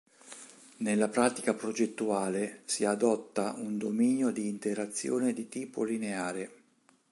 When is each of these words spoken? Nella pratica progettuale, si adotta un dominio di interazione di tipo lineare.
Nella 0.77 1.09
pratica 1.09 1.53
progettuale, 1.53 2.63
si 2.65 2.85
adotta 2.85 3.53
un 3.55 3.77
dominio 3.77 4.31
di 4.31 4.47
interazione 4.47 5.31
di 5.31 5.47
tipo 5.47 5.83
lineare. 5.83 6.49